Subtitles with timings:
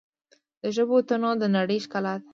[0.61, 2.25] د ژبو تنوع د نړۍ ښکلا ده.